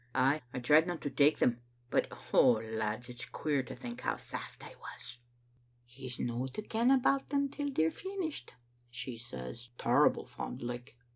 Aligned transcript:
Ay, 0.15 0.41
I 0.51 0.57
tried 0.57 0.87
no 0.87 0.97
to 0.97 1.11
take 1.11 1.37
them, 1.37 1.61
but— 1.91 2.07
Oh, 2.33 2.53
lads, 2.53 3.07
it's 3.07 3.25
queer 3.25 3.61
to 3.61 3.75
think 3.75 4.01
how 4.01 4.17
saft 4.17 4.65
I 4.65 4.73
was. 4.73 5.19
"*He's 5.85 6.17
no 6.17 6.47
to 6.47 6.63
ken 6.63 6.89
about 6.89 7.29
them 7.29 7.49
till 7.49 7.69
they're 7.71 7.91
finished,' 7.91 8.51
she 8.89 9.15
says, 9.15 9.69
terrible 9.77 10.25
fond 10.25 10.63
like. 10.63 10.95